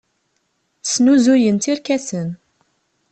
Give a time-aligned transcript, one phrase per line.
[0.89, 2.29] Snuzuyent irkasen.